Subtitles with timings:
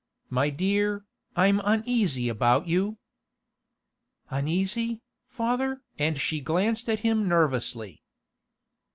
[0.31, 1.05] My dear,
[1.35, 2.97] I'm uneasy about you.'
[4.31, 8.01] 'Uneasy, father?' and she glanced at him nervously.